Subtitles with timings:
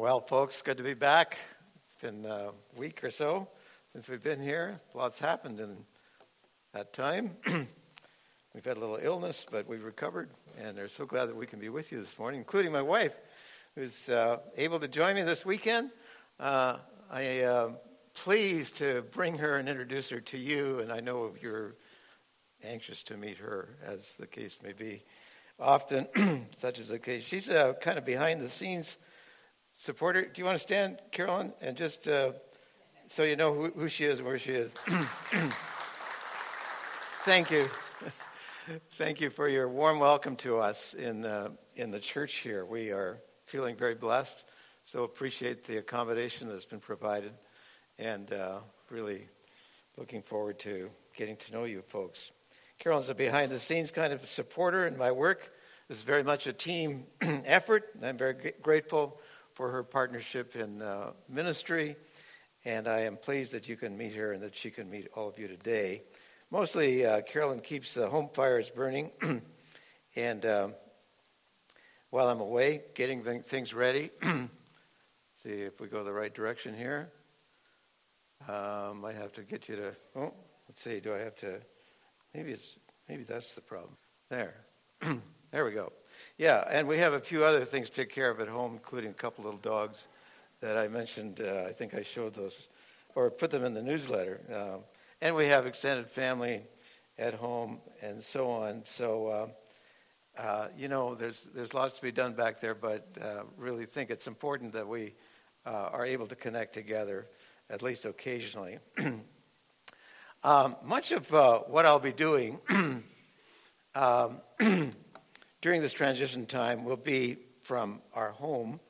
[0.00, 1.36] Well, folks, good to be back.
[1.84, 3.48] It's been a week or so
[3.92, 4.80] since we've been here.
[4.94, 5.76] Lots happened in
[6.72, 7.36] that time.
[8.54, 11.58] we've had a little illness, but we've recovered, and we're so glad that we can
[11.58, 13.14] be with you this morning, including my wife,
[13.74, 15.90] who's uh, able to join me this weekend.
[16.38, 16.78] Uh,
[17.10, 17.74] I am uh,
[18.14, 21.74] pleased to bring her and introduce her to you, and I know you're
[22.64, 25.04] anxious to meet her, as the case may be.
[25.58, 27.22] Often, such is the case.
[27.22, 28.96] She's uh, kind of behind the scenes
[29.80, 30.26] supporter.
[30.26, 32.32] Do you want to stand, Carolyn, and just uh,
[33.06, 34.74] so you know who, who she is and where she is?
[37.24, 37.66] Thank you.
[38.92, 42.66] Thank you for your warm welcome to us in, uh, in the church here.
[42.66, 44.44] We are feeling very blessed,
[44.84, 47.32] so appreciate the accommodation that's been provided,
[47.98, 48.58] and uh,
[48.90, 49.28] really
[49.96, 52.32] looking forward to getting to know you folks.
[52.78, 55.50] Carolyn's a behind the scenes kind of supporter in my work.
[55.88, 57.88] This is very much a team effort.
[58.02, 59.18] I'm very grateful
[59.60, 61.94] for her partnership in uh, ministry.
[62.64, 65.28] And I am pleased that you can meet her and that she can meet all
[65.28, 66.04] of you today.
[66.50, 69.10] Mostly, uh, Carolyn keeps the home fires burning.
[70.16, 70.74] and um,
[72.08, 74.08] while I'm away, getting th- things ready,
[75.42, 77.12] see if we go the right direction here.
[78.48, 79.94] Uh, might have to get you to.
[80.16, 80.32] Oh,
[80.70, 81.00] let's see.
[81.00, 81.60] Do I have to?
[82.34, 82.76] Maybe it's.
[83.10, 83.98] Maybe that's the problem.
[84.30, 84.54] There.
[85.50, 85.92] there we go.
[86.40, 89.10] Yeah, and we have a few other things to take care of at home, including
[89.10, 90.06] a couple little dogs
[90.62, 91.42] that I mentioned.
[91.42, 92.68] Uh, I think I showed those
[93.14, 94.40] or put them in the newsletter.
[94.50, 94.80] Um,
[95.20, 96.62] and we have extended family
[97.18, 98.86] at home and so on.
[98.86, 103.42] So, uh, uh, you know, there's, there's lots to be done back there, but uh,
[103.58, 105.12] really think it's important that we
[105.66, 107.26] uh, are able to connect together,
[107.68, 108.78] at least occasionally.
[110.42, 112.60] um, much of uh, what I'll be doing
[113.94, 114.40] um,
[115.60, 118.80] during this transition time will be from our home.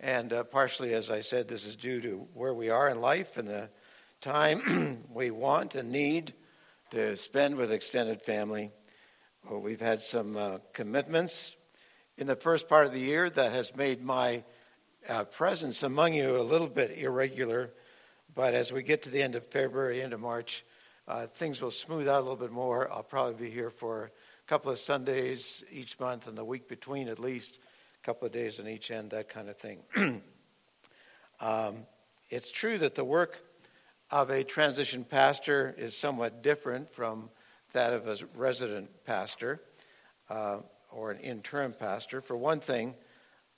[0.00, 3.36] And uh, partially, as I said, this is due to where we are in life
[3.36, 3.68] and the
[4.20, 6.34] time we want and need
[6.90, 8.70] to spend with extended family.
[9.48, 11.56] Well, we've had some uh, commitments
[12.18, 14.42] in the first part of the year that has made my
[15.08, 17.70] uh, presence among you a little bit irregular.
[18.34, 20.64] But as we get to the end of February, end of March,
[21.06, 22.90] uh, things will smooth out a little bit more.
[22.90, 24.10] I'll probably be here for
[24.50, 27.60] couple of Sundays each month and the week between at least
[28.02, 29.78] a couple of days on each end, that kind of thing.
[31.40, 31.86] um,
[32.30, 33.44] it's true that the work
[34.10, 37.30] of a transition pastor is somewhat different from
[37.74, 39.60] that of a resident pastor
[40.30, 40.56] uh,
[40.90, 42.20] or an interim pastor.
[42.20, 42.96] For one thing,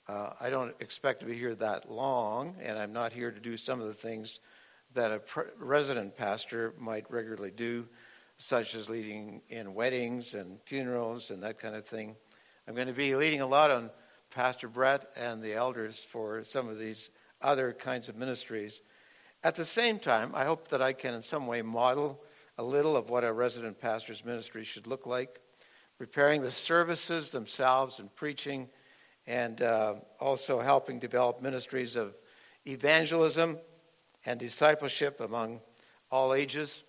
[0.07, 3.57] uh, I don't expect to be here that long, and I'm not here to do
[3.57, 4.39] some of the things
[4.93, 5.21] that a
[5.57, 7.87] resident pastor might regularly do
[8.37, 12.15] such as leading in weddings and funerals and that kind of thing.
[12.67, 13.89] I'm going to be leading a lot on
[14.33, 17.09] Pastor Brett and the elders for some of these
[17.41, 18.81] other kinds of ministries.
[19.43, 22.23] At the same time, I hope that I can in some way model
[22.57, 25.39] a little of what a resident pastor's ministry should look like,
[25.97, 28.69] preparing the services themselves and preaching,
[29.27, 32.15] and uh, also helping develop ministries of
[32.65, 33.57] evangelism
[34.25, 35.59] and discipleship among
[36.09, 36.83] all ages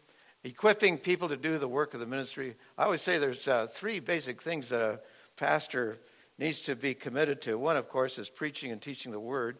[0.44, 2.55] equipping people to do the work of the ministry.
[2.77, 5.00] I always say there's uh, three basic things that a
[5.37, 5.99] pastor
[6.38, 7.59] needs to be committed to.
[7.59, 9.56] One, of course, is preaching and teaching the word.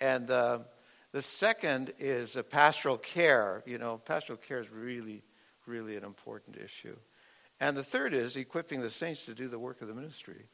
[0.00, 0.60] And uh,
[1.12, 3.62] the second is a pastoral care.
[3.66, 5.22] You know, pastoral care is really,
[5.66, 6.96] really an important issue.
[7.58, 10.48] And the third is equipping the saints to do the work of the ministry.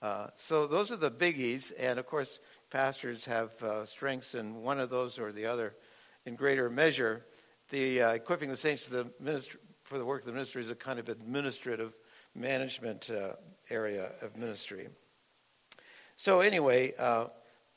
[0.00, 1.72] Uh, so those are the biggies.
[1.76, 2.38] And of course,
[2.70, 5.74] pastors have uh, strengths in one of those or the other
[6.24, 7.24] in greater measure
[7.72, 10.74] the uh, equipping the saints the ministry, for the work of the ministry is a
[10.74, 11.94] kind of administrative
[12.34, 13.32] management uh,
[13.70, 14.88] area of ministry.
[16.18, 17.28] So, anyway, uh,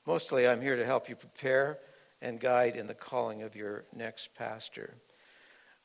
[0.06, 1.79] mostly I'm here to help you prepare
[2.22, 4.97] and guide in the calling of your next pastor.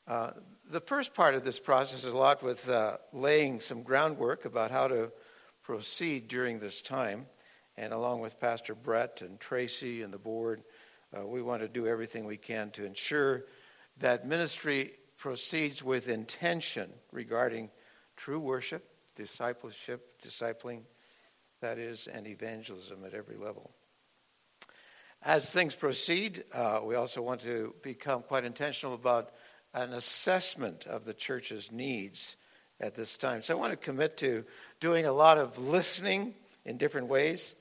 [0.05, 0.31] Uh,
[0.69, 4.71] the first part of this process is a lot with uh, laying some groundwork about
[4.71, 5.09] how to
[5.63, 7.27] proceed during this time.
[7.77, 10.63] And along with Pastor Brett and Tracy and the board,
[11.17, 13.45] uh, we want to do everything we can to ensure
[14.01, 17.69] that ministry proceeds with intention regarding
[18.17, 18.83] true worship,
[19.15, 20.81] discipleship, discipling,
[21.61, 23.71] that is, and evangelism at every level.
[25.21, 29.29] As things proceed, uh, we also want to become quite intentional about
[29.73, 32.35] an assessment of the church's needs
[32.79, 33.43] at this time.
[33.43, 34.43] So I want to commit to
[34.79, 36.33] doing a lot of listening
[36.65, 37.53] in different ways,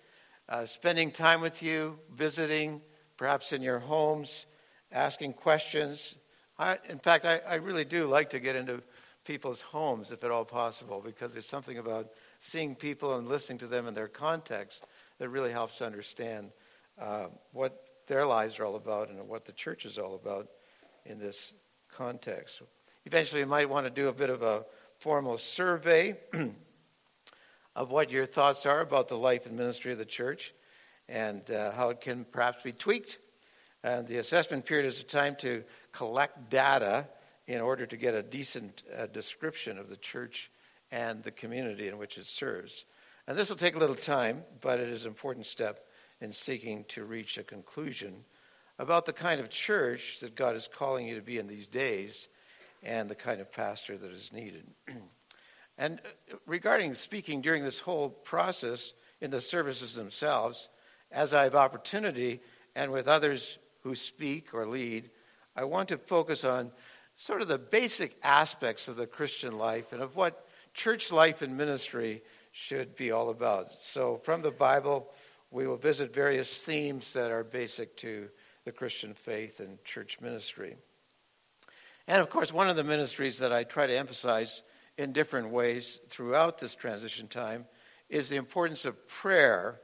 [0.48, 2.80] uh, spending time with you, visiting,
[3.18, 4.46] perhaps in your homes,
[4.90, 6.16] asking questions,
[6.60, 8.82] I, in fact, I, I really do like to get into
[9.24, 13.66] people's homes if at all possible because there's something about seeing people and listening to
[13.66, 14.84] them in their context
[15.18, 16.50] that really helps to understand
[17.00, 20.48] uh, what their lives are all about and what the church is all about
[21.06, 21.54] in this
[21.90, 22.60] context.
[23.06, 24.66] Eventually, you might want to do a bit of a
[24.98, 26.14] formal survey
[27.74, 30.52] of what your thoughts are about the life and ministry of the church
[31.08, 33.18] and uh, how it can perhaps be tweaked.
[33.82, 37.08] And the assessment period is a time to collect data
[37.46, 40.50] in order to get a decent uh, description of the church
[40.90, 42.84] and the community in which it serves.
[43.26, 45.86] And this will take a little time, but it is an important step
[46.20, 48.24] in seeking to reach a conclusion
[48.78, 52.28] about the kind of church that God is calling you to be in these days
[52.82, 54.66] and the kind of pastor that is needed.
[55.78, 56.00] and
[56.32, 60.68] uh, regarding speaking during this whole process in the services themselves,
[61.12, 62.40] as I have opportunity
[62.74, 65.10] and with others who speak or lead,
[65.56, 66.72] I want to focus on
[67.16, 71.56] sort of the basic aspects of the Christian life and of what church life and
[71.56, 72.22] ministry
[72.52, 73.72] should be all about.
[73.82, 75.10] So, from the Bible,
[75.50, 78.28] we will visit various themes that are basic to
[78.64, 80.76] the Christian faith and church ministry.
[82.06, 84.62] And of course, one of the ministries that I try to emphasize
[84.98, 87.66] in different ways throughout this transition time
[88.08, 89.80] is the importance of prayer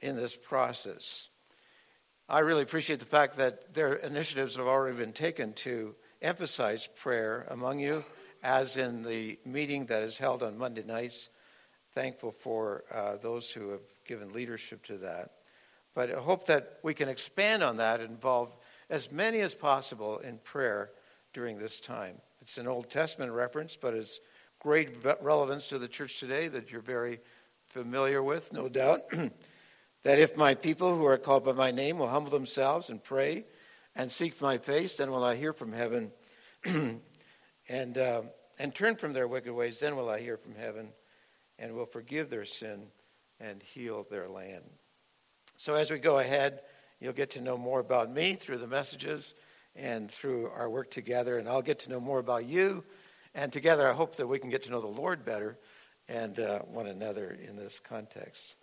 [0.00, 1.29] in this process.
[2.30, 7.44] I really appreciate the fact that there initiatives have already been taken to emphasize prayer
[7.50, 8.04] among you,
[8.40, 11.28] as in the meeting that is held on Monday nights.
[11.92, 15.32] Thankful for uh, those who have given leadership to that.
[15.92, 18.56] But I hope that we can expand on that and involve
[18.88, 20.92] as many as possible in prayer
[21.32, 22.14] during this time.
[22.40, 24.20] It's an Old Testament reference, but it's
[24.60, 27.18] great relevance to the church today that you're very
[27.66, 29.00] familiar with, no doubt.
[30.02, 33.44] that if my people who are called by my name will humble themselves and pray
[33.94, 36.12] and seek my face, then will I hear from heaven
[37.68, 38.22] and, uh,
[38.58, 40.88] and turn from their wicked ways, then will I hear from heaven
[41.58, 42.86] and will forgive their sin
[43.38, 44.64] and heal their land.
[45.56, 46.60] So as we go ahead,
[47.00, 49.34] you'll get to know more about me through the messages
[49.76, 52.84] and through our work together, and I'll get to know more about you.
[53.34, 55.58] And together, I hope that we can get to know the Lord better
[56.08, 58.56] and uh, one another in this context.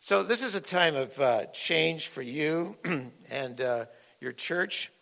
[0.00, 2.76] So, this is a time of uh, change for you
[3.30, 3.86] and uh,
[4.20, 4.92] your church.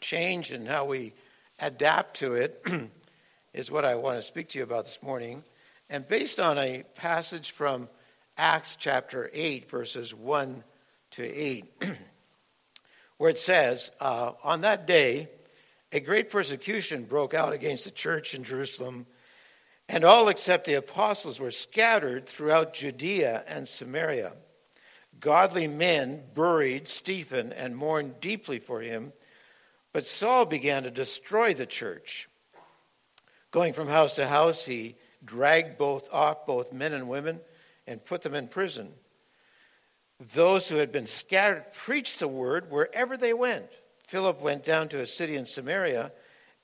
[0.00, 1.14] Change and how we
[1.60, 2.62] adapt to it
[3.54, 5.44] is what I want to speak to you about this morning.
[5.88, 7.88] And based on a passage from
[8.36, 10.64] Acts chapter 8, verses 1
[11.12, 11.82] to 8,
[13.18, 15.28] where it says, uh, On that day,
[15.92, 19.06] a great persecution broke out against the church in Jerusalem
[19.92, 24.32] and all except the apostles were scattered throughout Judea and Samaria.
[25.20, 29.12] Godly men buried Stephen and mourned deeply for him,
[29.92, 32.28] but Saul began to destroy the church.
[33.50, 37.38] Going from house to house, he dragged both off both men and women
[37.86, 38.92] and put them in prison.
[40.34, 43.68] Those who had been scattered preached the word wherever they went.
[44.06, 46.12] Philip went down to a city in Samaria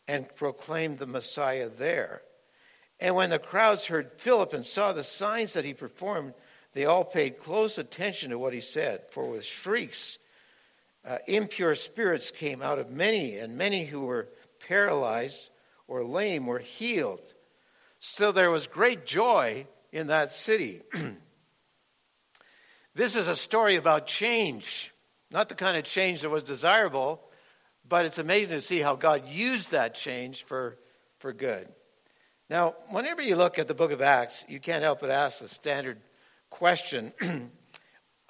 [0.07, 2.23] and proclaimed the Messiah there.
[3.01, 6.35] And when the crowds heard Philip and saw the signs that he performed,
[6.73, 9.03] they all paid close attention to what he said.
[9.11, 10.19] For with shrieks,
[11.05, 14.29] uh, impure spirits came out of many, and many who were
[14.67, 15.51] paralyzed
[15.87, 17.23] or lame were healed.
[18.01, 20.83] So there was great joy in that city.
[22.95, 24.93] this is a story about change,
[25.31, 27.23] not the kind of change that was desirable,
[27.89, 30.77] but it's amazing to see how God used that change for,
[31.19, 31.69] for good.
[32.51, 35.49] Now, whenever you look at the book of Acts, you can't help but ask the
[35.49, 35.99] standard
[36.49, 37.13] question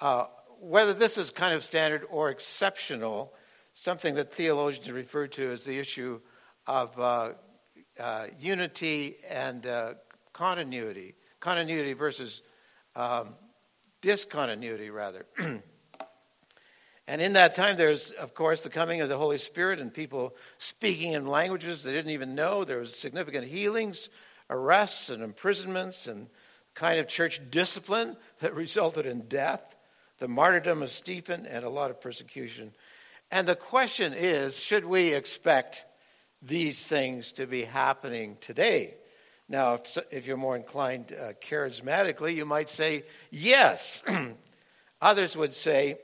[0.01, 0.25] uh,
[0.59, 3.33] whether this is kind of standard or exceptional,
[3.73, 6.19] something that theologians refer to as the issue
[6.67, 7.29] of uh,
[7.97, 9.93] uh, unity and uh,
[10.33, 12.41] continuity, continuity versus
[12.97, 13.35] um,
[14.01, 15.25] discontinuity, rather.
[17.09, 20.35] And in that time, there's, of course, the coming of the Holy Spirit and people
[20.59, 22.63] speaking in languages they didn't even know.
[22.63, 24.09] There was significant healings,
[24.47, 26.27] arrests, and imprisonments, and
[26.75, 29.75] kind of church discipline that resulted in death,
[30.19, 32.73] the martyrdom of Stephen, and a lot of persecution.
[33.31, 35.85] And the question is should we expect
[36.43, 38.93] these things to be happening today?
[39.47, 44.03] Now, if, if you're more inclined uh, charismatically, you might say yes.
[45.01, 45.97] Others would say,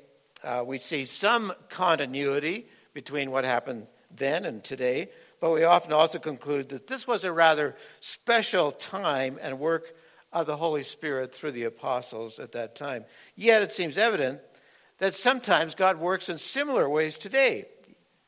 [0.45, 5.09] uh, we see some continuity between what happened then and today,
[5.41, 9.93] but we often also conclude that this was a rather special time and work
[10.31, 13.05] of the Holy Spirit through the apostles at that time.
[13.35, 14.39] Yet it seems evident
[14.99, 17.65] that sometimes God works in similar ways today.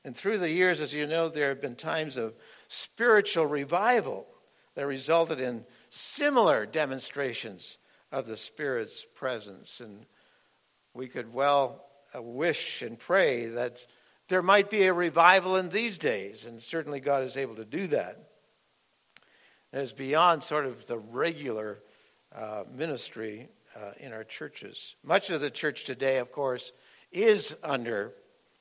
[0.03, 2.33] And through the years, as you know, there have been times of
[2.67, 4.25] spiritual revival
[4.75, 7.77] that resulted in similar demonstrations
[8.11, 9.79] of the Spirit's presence.
[9.79, 10.05] And
[10.93, 11.86] we could well
[12.21, 13.85] wish and pray that
[14.29, 17.87] there might be a revival in these days, and certainly God is able to do
[17.87, 18.29] that.
[19.73, 21.79] It is beyond sort of the regular
[22.35, 24.95] uh, ministry uh, in our churches.
[25.03, 26.71] Much of the church today, of course,
[27.11, 28.13] is under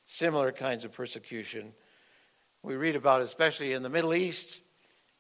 [0.05, 1.73] similar kinds of persecution.
[2.63, 4.61] We read about, especially in the Middle East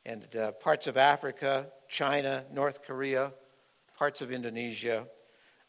[0.04, 3.32] and uh, parts of Africa, China, North Korea,
[3.98, 5.06] parts of Indonesia.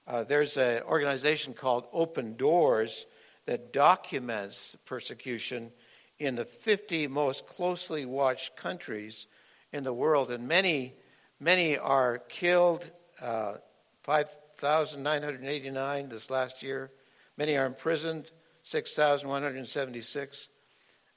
[0.08, 3.08] Uh, there's an organization called Open Doors
[3.46, 5.72] that documents persecution
[6.18, 9.28] in the 50 most closely watched countries
[9.74, 10.94] in the world, and many,
[11.40, 12.90] many are killed.
[13.22, 13.56] Uh,
[14.04, 16.90] 5,989 this last year.
[17.36, 18.32] Many are imprisoned,
[18.64, 20.48] 6,176.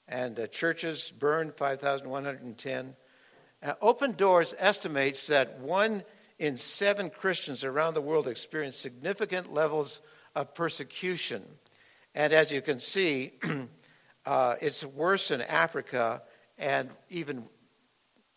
[0.08, 2.96] And uh, churches burned, 5,110.
[3.62, 6.02] Uh, Open Doors estimates that one
[6.40, 10.00] in seven Christians around the world experience significant levels
[10.34, 11.44] of persecution.
[12.14, 13.34] And as you can see,
[14.26, 16.22] uh, it's worse in Africa
[16.56, 17.44] and even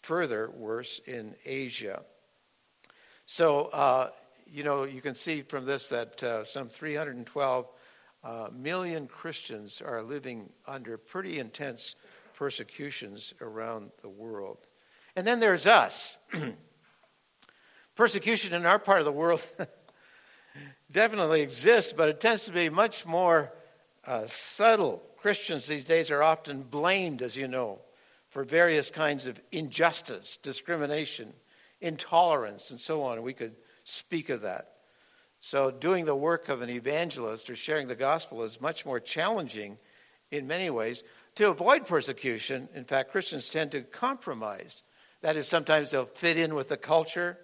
[0.01, 2.03] further worse in Asia.
[3.25, 4.09] So, uh,
[4.47, 7.67] you know, you can see from this that uh, some 312
[8.21, 11.95] uh, million Christians are living under pretty intense
[12.33, 14.57] persecutions around the world.
[15.15, 16.17] And then there's us.
[17.95, 19.45] Persecution in our part of the world
[20.91, 23.51] definitely exists, but it tends to be much more
[24.05, 25.03] uh, subtle.
[25.17, 27.79] Christians these days are often blamed, as you know,
[28.29, 31.33] for various kinds of injustice, discrimination,
[31.81, 33.21] intolerance, and so on.
[33.21, 34.69] We could speak of that.
[35.39, 39.77] So, doing the work of an evangelist or sharing the gospel is much more challenging
[40.31, 41.03] in many ways.
[41.35, 44.83] To avoid persecution, in fact, Christians tend to compromise.
[45.21, 47.37] That is, sometimes they'll fit in with the culture,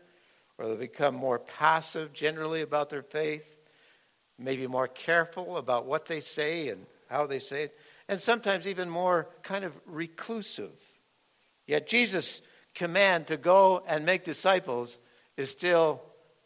[0.60, 3.56] or they'll become more passive generally about their faith,
[4.38, 7.78] maybe more careful about what they say and how they say it,
[8.10, 10.72] and sometimes even more kind of reclusive.
[11.66, 12.42] Yet Jesus'
[12.76, 15.00] command to go and make disciples
[15.38, 16.02] is still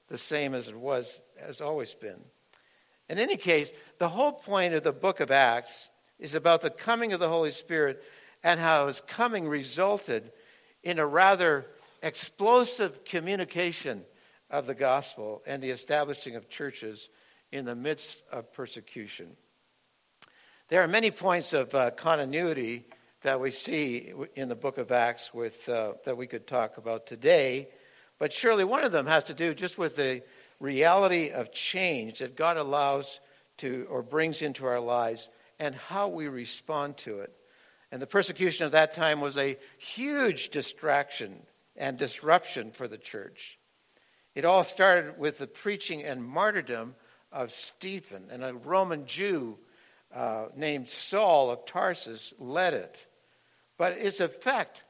[0.10, 2.22] the same as it was, has always been.
[3.10, 5.90] In any case, the whole point of the book of Acts
[6.20, 8.04] is about the coming of the Holy Spirit
[8.44, 10.32] and how his coming resulted
[10.84, 11.66] in a rather
[12.04, 14.04] explosive communication
[14.52, 17.10] of the gospel and the establishing of churches
[17.52, 19.36] in the midst of persecution.
[20.68, 22.86] There are many points of uh, continuity
[23.22, 27.08] that we see in the book of Acts with, uh, that we could talk about
[27.08, 27.70] today.
[28.20, 30.24] But surely one of them has to do just with the
[30.60, 33.22] reality of change that God allows
[33.58, 35.30] to or brings into our lives
[35.60, 37.34] and how we respond to it.
[37.92, 41.44] And the persecution of that time was a huge distraction
[41.76, 43.58] and disruption for the church.
[44.36, 46.96] It all started with the preaching and martyrdom
[47.32, 49.58] of Stephen, and a Roman Jew
[50.14, 53.06] uh, named Saul of Tarsus led it.
[53.78, 54.84] But its effect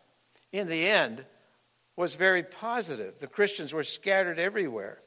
[0.52, 1.26] in the end
[1.96, 3.20] was very positive.
[3.20, 5.00] The Christians were scattered everywhere,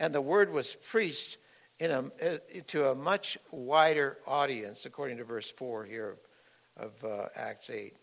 [0.00, 1.38] and the word was preached
[1.80, 2.38] a, uh,
[2.68, 6.16] to a much wider audience, according to verse 4 here
[6.76, 7.96] of, of uh, Acts 8.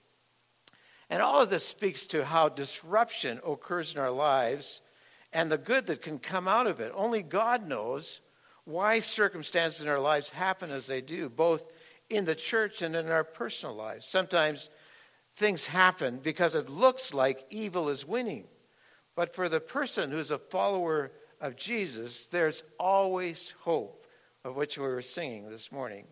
[1.09, 4.81] And all of this speaks to how disruption occurs in our lives
[5.33, 6.91] and the good that can come out of it.
[6.95, 8.21] Only God knows
[8.65, 11.63] why circumstances in our lives happen as they do, both
[12.09, 14.05] in the church and in our personal lives.
[14.05, 14.69] Sometimes
[15.35, 18.45] things happen because it looks like evil is winning.
[19.15, 21.11] But for the person who's a follower
[21.41, 24.05] of Jesus, there's always hope,
[24.43, 26.05] of which we were singing this morning.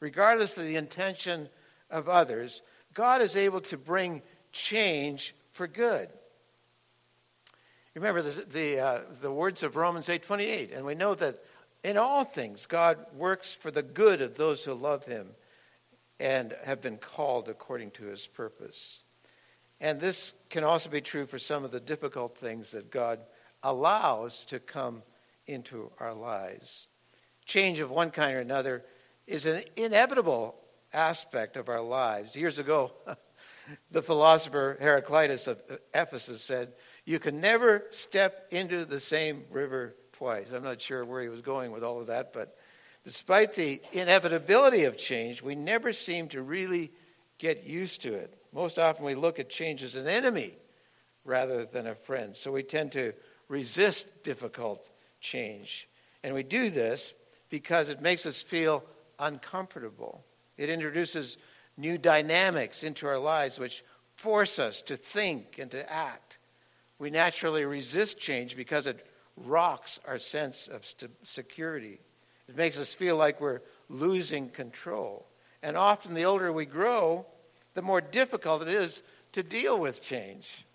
[0.00, 1.48] Regardless of the intention
[1.90, 2.62] of others,
[2.94, 6.08] God is able to bring change for good.
[7.94, 11.42] Remember the, the, uh, the words of Romans 8.28, and we know that
[11.84, 15.28] in all things God works for the good of those who love him
[16.18, 19.00] and have been called according to his purpose.
[19.80, 23.18] And this can also be true for some of the difficult things that God
[23.62, 25.02] allows to come
[25.46, 26.86] into our lives.
[27.44, 28.84] Change of one kind or another
[29.26, 30.54] is an inevitable
[30.92, 32.36] aspect of our lives.
[32.36, 32.92] Years ago,
[33.90, 35.60] the philosopher Heraclitus of
[35.94, 36.72] Ephesus said,
[37.04, 40.48] You can never step into the same river twice.
[40.52, 42.56] I'm not sure where he was going with all of that, but
[43.04, 46.92] Despite the inevitability of change, we never seem to really
[47.38, 48.34] get used to it.
[48.52, 50.54] Most often we look at change as an enemy
[51.24, 52.36] rather than a friend.
[52.36, 53.12] So we tend to
[53.48, 54.88] resist difficult
[55.20, 55.88] change.
[56.22, 57.14] And we do this
[57.50, 58.84] because it makes us feel
[59.18, 60.24] uncomfortable.
[60.56, 61.38] It introduces
[61.76, 63.84] new dynamics into our lives which
[64.16, 66.38] force us to think and to act.
[66.98, 71.98] We naturally resist change because it rocks our sense of st- security
[72.48, 75.26] It makes us feel like we're losing control.
[75.62, 77.24] And often, the older we grow,
[77.74, 79.02] the more difficult it is
[79.32, 80.66] to deal with change.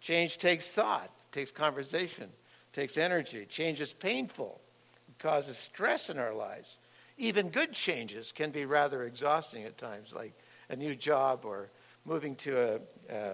[0.00, 2.30] Change takes thought, takes conversation,
[2.72, 3.46] takes energy.
[3.46, 4.60] Change is painful,
[5.08, 6.78] it causes stress in our lives.
[7.16, 10.34] Even good changes can be rather exhausting at times, like
[10.68, 11.70] a new job or
[12.04, 12.80] moving to
[13.10, 13.32] a, a,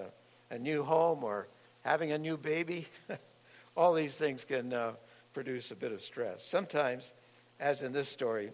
[0.51, 1.49] a new home or
[1.83, 2.87] having a new baby.
[3.77, 4.93] All these things can uh,
[5.33, 6.45] produce a bit of stress.
[6.45, 7.13] Sometimes,
[7.59, 8.51] as in this story,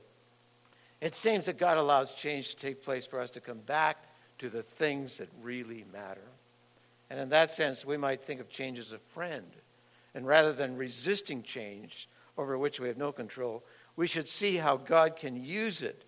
[1.00, 3.97] it seems that God allows change to take place for us to come back
[4.38, 6.28] to the things that really matter.
[7.11, 9.47] And in that sense, we might think of change as a friend.
[10.14, 13.62] And rather than resisting change over which we have no control,
[13.97, 16.04] we should see how God can use it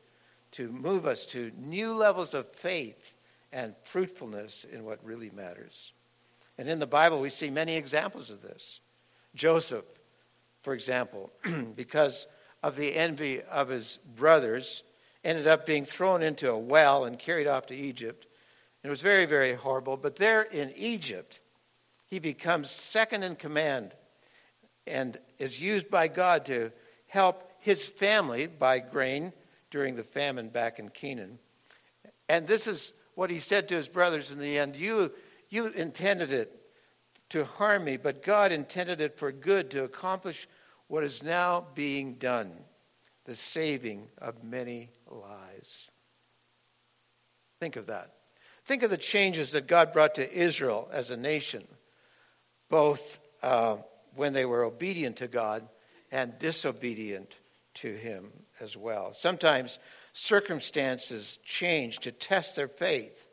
[0.53, 3.15] to move us to new levels of faith
[3.53, 5.93] and fruitfulness in what really matters.
[6.59, 8.81] And in the Bible, we see many examples of this.
[9.35, 9.85] Joseph,
[10.63, 11.31] for example,
[11.77, 12.27] because
[12.63, 14.83] of the envy of his brothers,
[15.25, 18.27] ended up being thrown into a well and carried off to Egypt.
[18.83, 19.97] It was very, very horrible.
[19.97, 21.41] But there in Egypt,
[22.07, 23.93] he becomes second in command
[24.87, 26.73] and is used by God to
[27.07, 29.33] help his family buy grain
[29.71, 31.39] during the famine back in Canaan.
[32.29, 35.13] And this is what he said to his brothers in the end You,
[35.49, 36.55] you intended it
[37.31, 40.49] to harm me, but God intended it for good to accomplish
[40.87, 42.53] what is now being done
[43.25, 45.91] the saving of many lives.
[47.61, 48.15] Think of that.
[48.65, 51.67] Think of the changes that God brought to Israel as a nation,
[52.71, 53.77] both uh,
[54.15, 55.69] when they were obedient to God
[56.11, 57.35] and disobedient
[57.75, 59.13] to Him as well.
[59.13, 59.79] Sometimes
[60.13, 63.29] circumstances change to test their faith,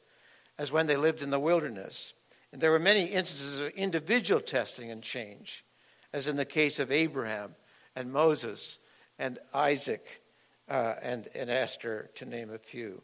[0.57, 2.13] as when they lived in the wilderness.
[2.51, 5.65] And there were many instances of individual testing and change,
[6.13, 7.55] as in the case of Abraham
[7.95, 8.79] and Moses
[9.19, 10.21] and Isaac
[10.69, 13.01] uh, and, and Esther, to name a few.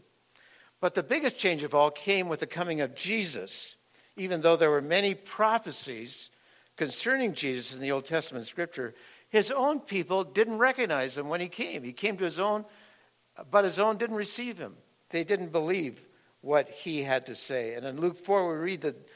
[0.80, 3.76] But the biggest change of all came with the coming of Jesus,
[4.16, 6.30] even though there were many prophecies
[6.78, 8.96] concerning Jesus in the Old Testament scripture.
[9.32, 11.84] His own people didn't recognize him when he came.
[11.84, 12.66] He came to his own,
[13.50, 14.76] but his own didn't receive him.
[15.10, 16.02] They didn't believe
[16.42, 17.76] what he had to say.
[17.76, 19.08] And in Luke 4, we read that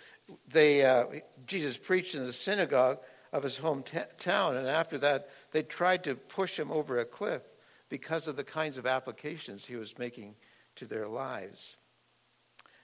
[0.47, 1.05] they, uh,
[1.45, 2.99] Jesus preached in the synagogue
[3.33, 7.41] of his hometown, and after that, they tried to push him over a cliff
[7.89, 10.35] because of the kinds of applications he was making
[10.77, 11.75] to their lives.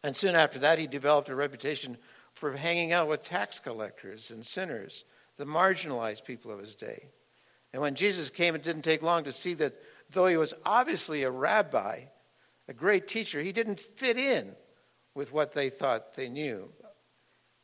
[0.04, 1.98] And soon after that, he developed a reputation
[2.34, 5.06] for hanging out with tax collectors and sinners,
[5.38, 7.08] the marginalized people of his day.
[7.74, 9.74] And when Jesus came, it didn't take long to see that
[10.12, 12.02] though he was obviously a rabbi,
[12.68, 14.56] a great teacher, he didn't fit in
[15.14, 16.70] with what they thought they knew.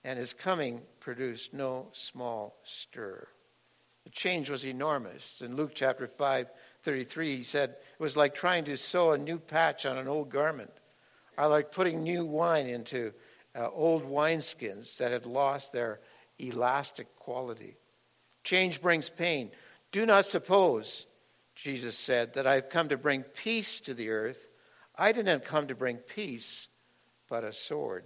[0.04, 3.28] And his coming produced no small stir.
[4.06, 5.42] The change was enormous.
[5.42, 6.48] In Luke chapter 5,
[6.84, 10.30] 33, he said, It was like trying to sew a new patch on an old
[10.30, 10.72] garment,
[11.38, 13.12] or like putting new wine into
[13.54, 16.00] uh, old wineskins that had lost their
[16.40, 17.76] elastic quality.
[18.46, 19.52] Change brings pain.
[19.92, 21.08] Do not suppose,
[21.56, 24.48] Jesus said, that I've come to bring peace to the earth.
[24.96, 26.68] I didn't come to bring peace,
[27.30, 28.06] but a sword.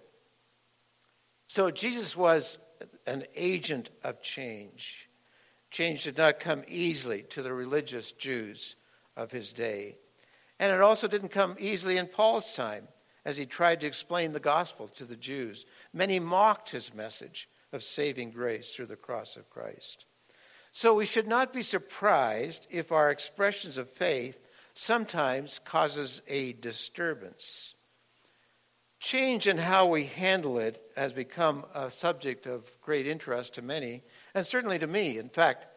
[1.48, 2.58] So Jesus was
[3.06, 5.10] an agent of change.
[5.70, 8.76] Change did not come easily to the religious Jews
[9.16, 9.98] of his day.
[10.60, 12.88] And it also didn't come easily in Paul's time
[13.26, 15.66] as he tried to explain the gospel to the Jews.
[15.94, 20.06] Many mocked his message of saving grace through the cross of Christ.
[20.72, 24.40] So we should not be surprised if our expressions of faith
[24.74, 27.76] sometimes causes a disturbance.
[29.00, 34.04] Change in how we handle it has become a subject of great interest to many
[34.34, 35.18] and certainly to me.
[35.18, 35.68] In fact,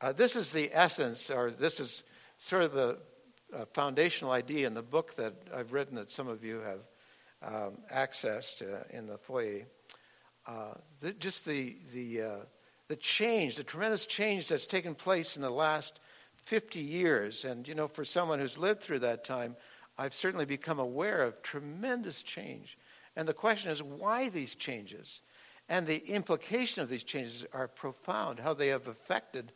[0.00, 2.02] uh, this is the essence, or this is
[2.38, 2.98] sort of the
[3.54, 6.80] uh, foundational idea in the book that I've written that some of you have
[7.42, 9.66] um, accessed uh, in the foyer.
[10.46, 12.36] Uh, the, just the, the, uh,
[12.90, 16.00] the change, the tremendous change that's taken place in the last
[16.46, 17.44] 50 years.
[17.44, 19.54] And, you know, for someone who's lived through that time,
[19.96, 22.76] I've certainly become aware of tremendous change.
[23.14, 25.20] And the question is, why these changes?
[25.68, 29.52] And the implication of these changes are profound, how they have affected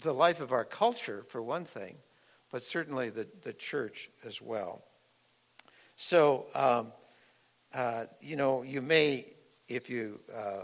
[0.00, 1.96] the life of our culture, for one thing,
[2.50, 4.82] but certainly the, the church as well.
[5.96, 6.92] So, um,
[7.74, 9.26] uh, you know, you may,
[9.68, 10.62] if you uh,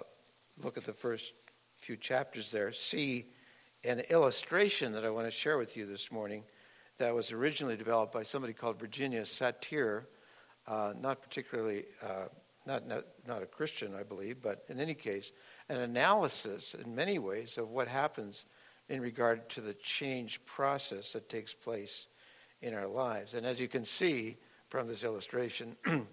[0.62, 1.34] look at the first
[1.82, 3.26] few chapters there, see
[3.82, 6.44] an illustration that I want to share with you this morning
[6.98, 10.04] that was originally developed by somebody called Virginia Satir,
[10.68, 12.26] uh, not particularly uh,
[12.64, 15.32] not, not, not a Christian, I believe, but in any case,
[15.68, 18.44] an analysis in many ways of what happens
[18.88, 22.06] in regard to the change process that takes place
[22.60, 23.34] in our lives.
[23.34, 24.36] And as you can see
[24.68, 26.06] from this illustration, you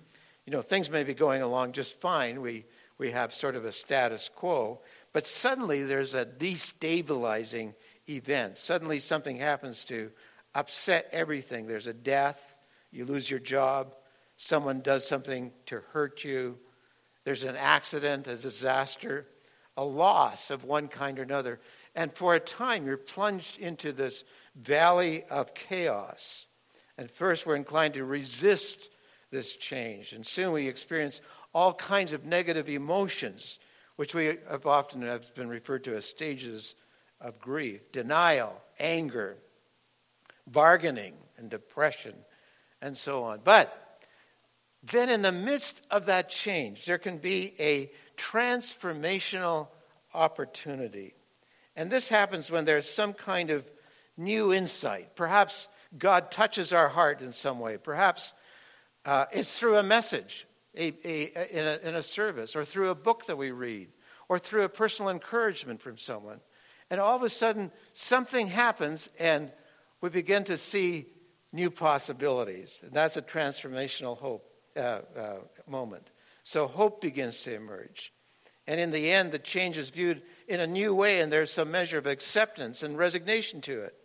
[0.48, 2.42] know, things may be going along just fine.
[2.42, 2.66] We,
[2.98, 4.82] we have sort of a status quo,
[5.14, 7.74] but suddenly there's a destabilizing
[8.08, 8.58] event.
[8.58, 10.12] Suddenly something happens to
[10.54, 11.68] upset everything.
[11.68, 12.56] There's a death,
[12.92, 13.96] you lose your job,
[14.38, 16.58] someone does something to hurt you,
[17.24, 19.28] there's an accident, a disaster,
[19.78, 21.60] a loss of one kind or another.
[21.96, 24.24] And for a time, you're plunged into this
[24.56, 26.48] valley of chaos.
[26.98, 28.90] And first, we're inclined to resist
[29.32, 30.14] this change.
[30.14, 31.22] And soon we experience
[31.54, 33.60] all kinds of negative emotions,
[34.00, 36.74] which we have often have been referred to as stages
[37.20, 39.36] of grief denial, anger,
[40.48, 42.16] bargaining, and depression,
[42.82, 43.42] and so on.
[43.44, 44.00] But
[44.82, 49.68] then, in the midst of that change, there can be a transformational
[50.14, 51.14] opportunity.
[51.76, 53.70] And this happens when there's some kind of
[54.16, 55.18] new insight.
[55.18, 57.76] Perhaps God touches our heart in some way.
[57.76, 58.32] Perhaps
[59.04, 62.96] uh, it's through a message a, a, in, a, in a service, or through a
[62.96, 63.90] book that we read,
[64.28, 66.40] or through a personal encouragement from someone.
[66.90, 69.52] And all of a sudden, something happens, and
[70.02, 71.08] we begin to see
[71.52, 72.82] new possibilities.
[72.84, 74.46] And that's a transformational hope
[74.78, 75.36] uh, uh,
[75.68, 76.10] moment.
[76.44, 78.14] So hope begins to emerge.
[78.68, 81.72] And in the end, the change is viewed in a new way, and there's some
[81.72, 83.96] measure of acceptance and resignation to it.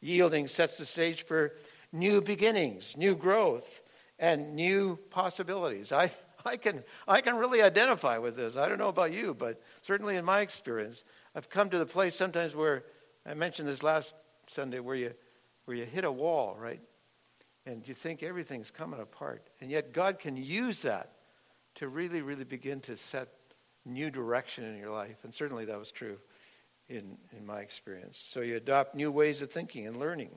[0.00, 1.52] Yielding sets the stage for
[1.92, 3.82] new beginnings, new growth,
[4.18, 5.92] and new possibilities.
[5.92, 6.10] I,
[6.44, 8.56] I, can, I can really identify with this.
[8.56, 11.04] I don't know about you, but certainly in my experience,
[11.34, 12.84] I've come to the place sometimes where
[13.26, 14.14] I mentioned this last
[14.46, 15.14] Sunday where you,
[15.66, 16.80] where you hit a wall, right?
[17.66, 19.46] And you think everything's coming apart.
[19.60, 21.12] And yet God can use that
[21.76, 23.28] to really, really begin to set
[23.84, 25.18] new direction in your life.
[25.22, 26.18] And certainly that was true
[26.88, 28.22] in, in my experience.
[28.24, 30.30] So you adopt new ways of thinking and learning.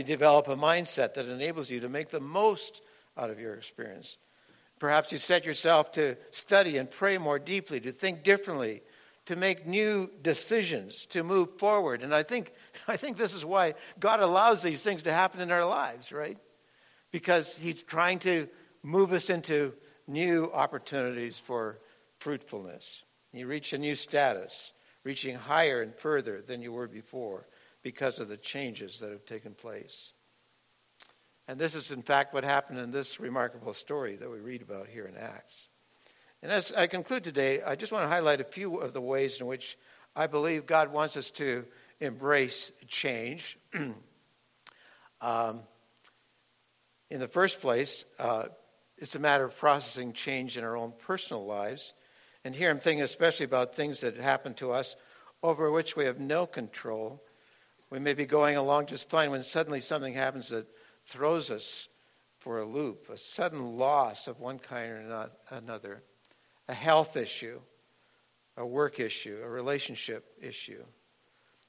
[0.00, 2.80] You develop a mindset that enables you to make the most
[3.18, 4.16] out of your experience.
[4.78, 8.80] Perhaps you set yourself to study and pray more deeply, to think differently,
[9.26, 12.02] to make new decisions, to move forward.
[12.02, 12.54] And I think,
[12.88, 16.38] I think this is why God allows these things to happen in our lives, right?
[17.12, 18.48] Because He's trying to
[18.82, 19.74] move us into
[20.08, 21.78] new opportunities for
[22.20, 23.04] fruitfulness.
[23.34, 24.72] You reach a new status
[25.04, 27.46] reaching higher and further than you were before
[27.82, 30.12] because of the changes that have taken place.
[31.48, 34.86] And this is, in fact, what happened in this remarkable story that we read about
[34.86, 35.68] here in Acts.
[36.42, 39.40] And as I conclude today, I just want to highlight a few of the ways
[39.40, 39.76] in which
[40.14, 41.64] I believe God wants us to
[42.00, 43.58] embrace change.
[45.20, 45.60] um,
[47.10, 48.44] in the first place, uh,
[48.96, 51.94] it's a matter of processing change in our own personal lives.
[52.44, 54.96] And here I'm thinking especially about things that happen to us
[55.42, 57.22] over which we have no control.
[57.90, 60.66] We may be going along just fine when suddenly something happens that
[61.04, 61.88] throws us
[62.38, 66.02] for a loop, a sudden loss of one kind or another,
[66.68, 67.60] a health issue,
[68.56, 70.84] a work issue, a relationship issue.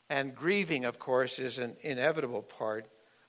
[0.09, 2.87] And grieving, of course, is an inevitable part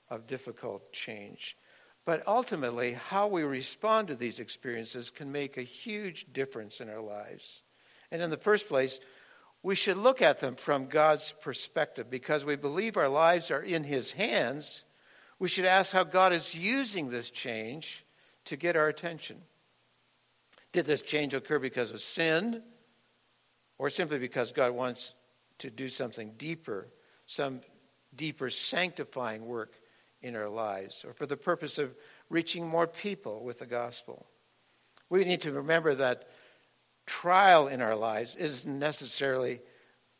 [0.09, 1.57] of difficult change.
[2.05, 7.01] But ultimately, how we respond to these experiences can make a huge difference in our
[7.01, 7.61] lives.
[8.11, 8.99] And in the first place,
[9.63, 13.85] we should look at them from God's perspective because we believe our lives are in
[13.85, 14.83] His hands.
[15.39, 18.05] We should ask how God is using this change
[18.45, 19.37] to get our attention.
[20.73, 22.61] Did this change occur because of sin
[23.77, 25.13] or simply because God wants
[25.59, 26.89] to do something deeper,
[27.25, 27.61] some
[28.13, 29.79] deeper sanctifying work
[30.21, 31.95] in our lives or for the purpose of
[32.29, 34.25] reaching more people with the gospel.
[35.09, 36.27] We need to remember that
[37.05, 39.61] trial in our lives isn't necessarily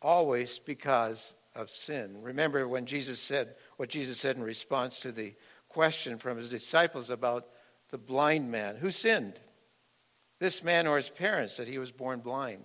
[0.01, 2.21] always because of sin.
[2.21, 5.33] Remember when Jesus said what Jesus said in response to the
[5.69, 7.47] question from his disciples about
[7.89, 9.39] the blind man who sinned?
[10.39, 12.63] This man or his parents that he was born blind?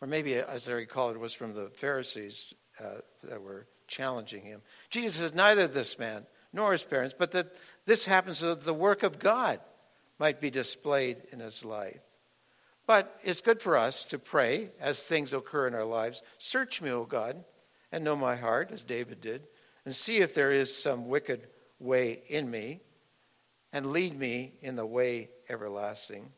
[0.00, 4.62] Or maybe, as I recall, it was from the Pharisees uh, that were challenging him.
[4.88, 7.54] Jesus says, Neither this man nor his parents, but that
[7.84, 9.60] this happens so that the work of God
[10.18, 12.00] might be displayed in his life.
[12.90, 16.90] But it's good for us to pray as things occur in our lives Search me,
[16.90, 17.44] O God,
[17.92, 19.46] and know my heart, as David did,
[19.84, 21.46] and see if there is some wicked
[21.78, 22.80] way in me,
[23.72, 26.32] and lead me in the way everlasting.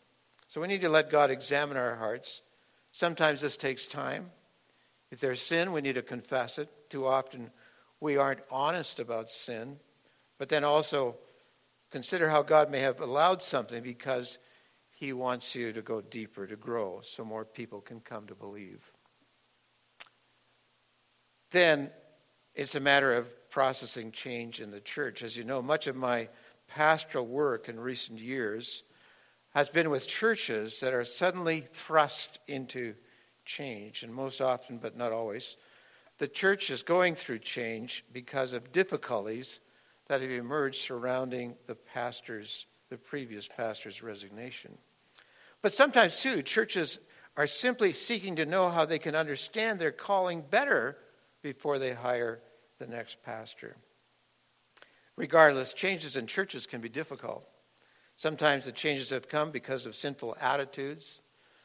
[0.46, 2.42] So we need to let God examine our hearts.
[2.92, 4.30] Sometimes this takes time.
[5.10, 6.68] If there's sin, we need to confess it.
[6.90, 7.50] Too often
[7.98, 9.78] we aren't honest about sin.
[10.36, 11.16] But then also
[11.90, 14.36] consider how God may have allowed something because
[15.02, 18.92] he wants you to go deeper, to grow, so more people can come to believe.
[21.50, 21.90] Then
[22.54, 25.24] it's a matter of processing change in the church.
[25.24, 26.28] As you know, much of my
[26.68, 28.84] pastoral work in recent years
[29.54, 32.94] has been with churches that are suddenly thrust into
[33.44, 35.56] change, and most often, but not always,
[36.18, 39.58] the church is going through change because of difficulties
[40.06, 44.78] that have emerged surrounding the pastor's, the previous pastor's resignation.
[45.62, 46.98] But sometimes, too, churches
[47.36, 50.98] are simply seeking to know how they can understand their calling better
[51.42, 52.40] before they hire
[52.78, 53.76] the next pastor.
[55.16, 57.48] Regardless, changes in churches can be difficult.
[58.16, 61.20] Sometimes the changes have come because of sinful attitudes,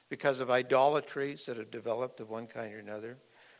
[0.09, 3.17] because of idolatries that have developed of one kind or another.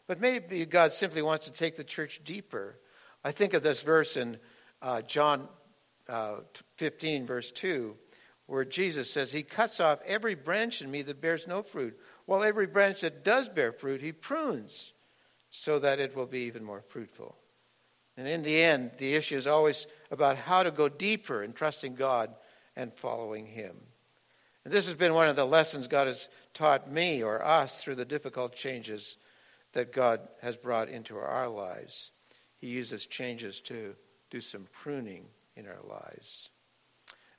[0.08, 2.80] But maybe God simply wants to take the church deeper.
[3.24, 4.38] I think of this verse in
[4.82, 5.48] uh, John
[6.08, 6.38] uh,
[6.78, 7.96] 15, verse 2,
[8.48, 12.44] where Jesus says, He cuts off every branch in me that bears no fruit, while
[12.44, 14.94] every branch that does bear fruit, He prunes
[15.52, 17.36] so that it will be even more fruitful.
[18.18, 21.96] And in the end, the issue is always about how to go deeper in trusting
[21.96, 22.34] God
[22.76, 23.76] and following Him.
[24.66, 27.96] And this has been one of the lessons God has taught me or us through
[27.96, 29.18] the difficult changes
[29.74, 32.12] that God has brought into our lives.
[32.58, 33.96] He uses changes to
[34.30, 36.50] do some pruning in our lives.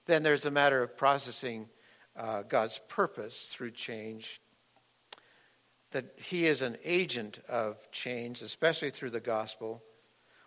[0.09, 1.69] Then there's a matter of processing
[2.17, 4.41] uh, God's purpose through change.
[5.91, 9.83] That He is an agent of change, especially through the gospel.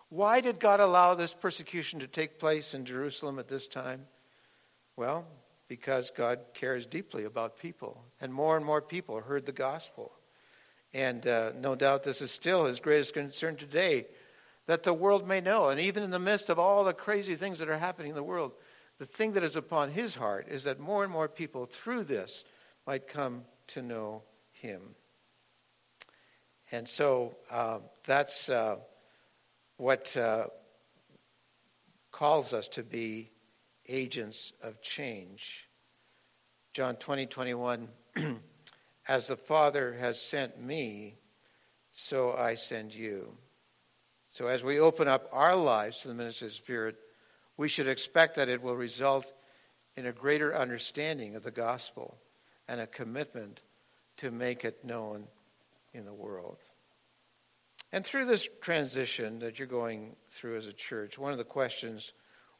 [0.08, 4.06] Why did God allow this persecution to take place in Jerusalem at this time?
[4.96, 5.26] Well,
[5.68, 10.10] because God cares deeply about people, and more and more people heard the gospel.
[10.92, 14.06] And uh, no doubt this is still his greatest concern today
[14.66, 15.68] that the world may know.
[15.68, 18.24] And even in the midst of all the crazy things that are happening in the
[18.24, 18.52] world,
[19.02, 22.44] the thing that is upon his heart is that more and more people through this
[22.86, 24.94] might come to know him.
[26.70, 28.76] And so uh, that's uh,
[29.76, 30.44] what uh,
[32.12, 33.32] calls us to be
[33.88, 35.68] agents of change.
[36.72, 37.88] John 20, 21,
[39.08, 41.16] as the Father has sent me,
[41.92, 43.36] so I send you.
[44.32, 46.96] So, as we open up our lives to the ministry of the Spirit,
[47.56, 49.32] we should expect that it will result
[49.96, 52.18] in a greater understanding of the gospel
[52.68, 53.60] and a commitment
[54.16, 55.26] to make it known
[55.92, 56.58] in the world.
[57.92, 62.12] And through this transition that you're going through as a church, one of the questions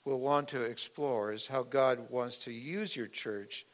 [0.05, 3.65] we'll want to explore is how God wants to use your church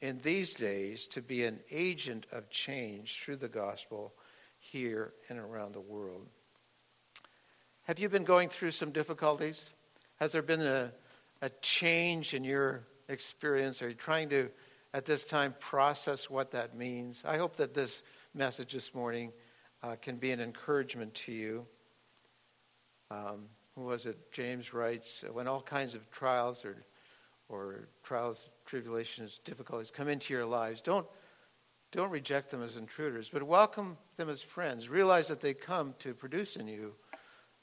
[0.00, 4.14] in these days to be an agent of change through the gospel
[4.60, 6.26] here and around the world.
[7.82, 9.70] Have you been going through some difficulties?
[10.20, 10.90] Has there been a,
[11.42, 13.80] a change in your experience?
[13.82, 14.50] Are you trying to,
[14.92, 17.22] at this time, process what that means?
[17.24, 18.02] I hope that this
[18.34, 19.32] message this morning
[19.82, 21.66] uh, can be an encouragement to you.
[23.12, 24.32] Um, who was it?
[24.32, 26.84] James writes, when all kinds of trials or,
[27.48, 31.06] or trials, tribulations, difficulties come into your lives, don't,
[31.92, 34.88] don't reject them as intruders, but welcome them as friends.
[34.88, 36.94] Realize that they come to produce in you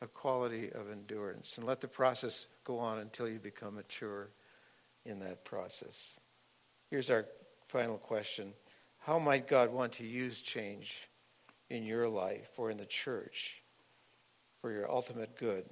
[0.01, 1.57] a quality of endurance.
[1.57, 4.29] And let the process go on until you become mature
[5.05, 6.11] in that process.
[6.89, 7.25] Here's our
[7.67, 8.53] final question
[8.99, 11.09] How might God want to use change
[11.69, 13.61] in your life or in the church
[14.61, 15.65] for your ultimate good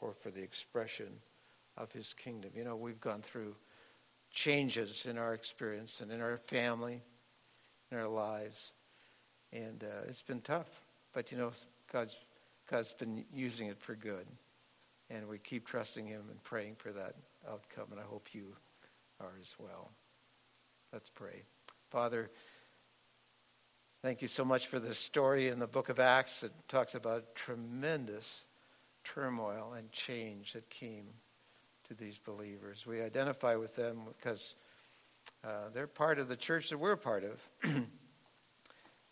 [0.00, 1.08] or for the expression
[1.76, 2.50] of his kingdom?
[2.54, 3.54] You know, we've gone through
[4.30, 7.02] changes in our experience and in our family,
[7.90, 8.72] in our lives.
[9.52, 10.68] And uh, it's been tough.
[11.14, 11.52] But, you know,
[11.90, 12.18] God's
[12.70, 14.26] God's been using it for good.
[15.10, 17.14] And we keep trusting Him and praying for that
[17.50, 18.54] outcome, and I hope you
[19.20, 19.90] are as well.
[20.92, 21.42] Let's pray.
[21.90, 22.30] Father,
[24.02, 27.34] thank you so much for this story in the book of Acts that talks about
[27.34, 28.44] tremendous
[29.02, 31.06] turmoil and change that came
[31.88, 32.84] to these believers.
[32.86, 34.54] We identify with them because
[35.42, 37.72] uh, they're part of the church that we're part of.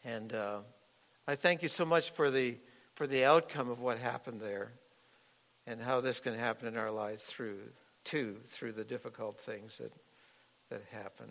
[0.04, 0.58] and uh,
[1.26, 2.58] I thank you so much for the
[2.96, 4.72] for the outcome of what happened there
[5.66, 7.58] and how this can happen in our lives through
[8.04, 9.92] too through the difficult things that
[10.70, 11.26] that happen.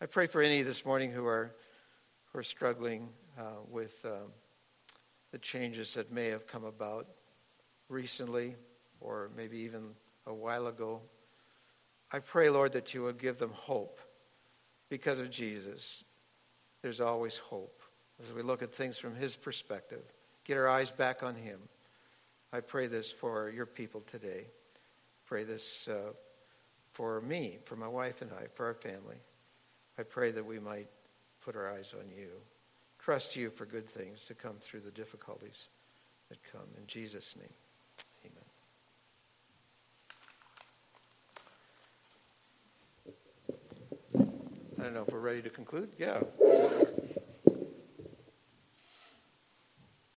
[0.00, 1.54] I pray for any this morning who are
[2.32, 4.26] who are struggling uh, with uh,
[5.30, 7.06] the changes that may have come about
[7.90, 8.56] recently
[9.00, 9.90] or maybe even
[10.26, 11.02] a while ago.
[12.10, 14.00] I pray, Lord, that you would give them hope
[14.88, 16.04] because of Jesus.
[16.80, 17.82] There's always hope
[18.22, 20.04] as we look at things from his perspective
[20.44, 21.60] get our eyes back on Him.
[22.52, 24.44] I pray this for your people today.
[25.26, 26.12] Pray this uh,
[26.92, 29.16] for me, for my wife and I, for our family.
[29.98, 30.88] I pray that we might
[31.44, 32.28] put our eyes on you,
[32.98, 35.68] trust you for good things to come through the difficulties
[36.28, 36.68] that come.
[36.78, 37.48] In Jesus' name,
[38.26, 38.44] amen.
[44.78, 45.90] I don't know if we're ready to conclude.
[45.98, 46.22] Yeah.